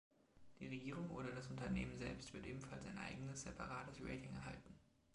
[0.59, 4.73] Die Regierung oder das Unternehmen selbst wird ebenfalls ein eigenes, separates Rating erhalten.